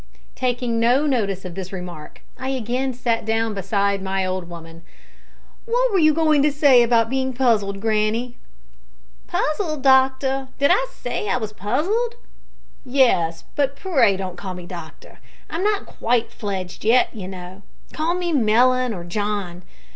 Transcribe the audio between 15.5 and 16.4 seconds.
I'm not quite